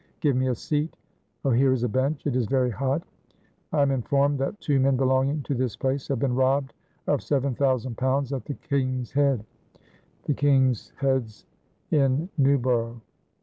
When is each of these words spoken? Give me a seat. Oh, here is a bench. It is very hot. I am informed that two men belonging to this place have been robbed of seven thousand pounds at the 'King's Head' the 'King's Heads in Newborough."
Give 0.19 0.35
me 0.35 0.47
a 0.47 0.55
seat. 0.55 0.97
Oh, 1.45 1.51
here 1.51 1.71
is 1.71 1.83
a 1.83 1.87
bench. 1.87 2.25
It 2.25 2.35
is 2.35 2.47
very 2.47 2.71
hot. 2.71 3.03
I 3.71 3.83
am 3.83 3.91
informed 3.91 4.39
that 4.39 4.59
two 4.59 4.79
men 4.79 4.97
belonging 4.97 5.43
to 5.43 5.53
this 5.53 5.75
place 5.75 6.07
have 6.07 6.17
been 6.17 6.33
robbed 6.33 6.73
of 7.05 7.21
seven 7.21 7.53
thousand 7.53 7.99
pounds 7.99 8.33
at 8.33 8.45
the 8.45 8.55
'King's 8.55 9.11
Head' 9.11 9.45
the 10.23 10.33
'King's 10.33 10.91
Heads 10.95 11.45
in 11.91 12.29
Newborough." 12.39 12.99